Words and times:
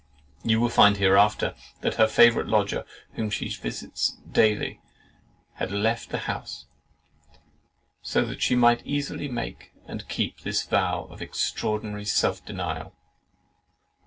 You 0.43 0.59
will 0.59 0.69
find 0.69 0.97
hereafter 0.97 1.53
that 1.81 1.97
her 1.97 2.07
favourite 2.07 2.47
lodger, 2.47 2.85
whom 3.13 3.29
she 3.29 3.47
visits 3.49 4.17
daily, 4.31 4.81
had 5.57 5.69
left 5.69 6.09
the 6.09 6.17
house; 6.25 6.65
so 8.01 8.25
that 8.25 8.41
she 8.41 8.55
might 8.55 8.83
easily 8.83 9.27
make 9.27 9.73
and 9.85 10.09
keep 10.09 10.39
this 10.39 10.63
vow 10.63 11.03
of 11.11 11.21
extraordinary 11.21 12.05
self 12.05 12.43
denial. 12.43 12.95